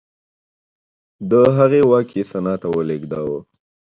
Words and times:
د 1.29 1.31
هغې 1.57 1.81
واک 1.89 2.09
یې 2.17 2.23
سنا 2.31 2.53
ته 2.61 2.67
ولېږداوه 2.75 3.39